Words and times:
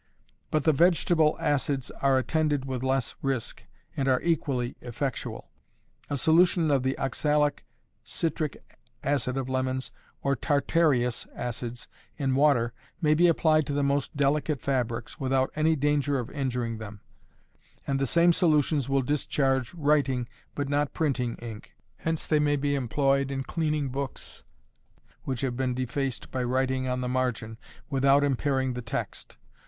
But 0.49 0.63
the 0.63 0.73
vegetable 0.73 1.37
acids 1.39 1.91
are 2.01 2.17
attended 2.17 2.65
with 2.65 2.81
less 2.81 3.13
risk, 3.21 3.61
and 3.95 4.07
are 4.07 4.19
equally 4.23 4.75
effectual. 4.81 5.51
A 6.09 6.17
solution 6.17 6.71
of 6.71 6.81
the 6.81 6.97
oxalic, 6.97 7.65
citric 8.03 8.65
(acid 9.03 9.37
of 9.37 9.47
lemons), 9.47 9.91
or 10.23 10.35
tartareous 10.35 11.27
acids 11.35 11.87
in 12.17 12.33
water 12.33 12.73
may 12.99 13.13
be 13.13 13.27
applied 13.27 13.67
to 13.67 13.73
the 13.73 13.83
most 13.83 14.17
delicate 14.17 14.59
fabrics, 14.59 15.19
without 15.19 15.51
any 15.55 15.75
danger 15.75 16.17
of 16.17 16.31
injuring 16.31 16.79
them; 16.79 17.01
and 17.85 17.99
the 17.99 18.07
same 18.07 18.33
solutions 18.33 18.89
will 18.89 19.03
discharge 19.03 19.71
writing 19.75 20.27
but 20.55 20.67
not 20.67 20.93
printing 20.95 21.35
ink. 21.43 21.75
Hence 21.97 22.25
they 22.25 22.39
may 22.39 22.55
be 22.55 22.73
employed 22.73 23.29
in 23.29 23.43
cleaning 23.43 23.89
books 23.89 24.41
which 25.25 25.41
have 25.41 25.55
been 25.55 25.75
defaced 25.75 26.31
by 26.31 26.43
writing 26.43 26.87
on 26.87 27.01
the 27.01 27.07
margin, 27.07 27.59
without 27.91 28.23
impairing 28.23 28.73
the 28.73 28.81
text. 28.81 29.37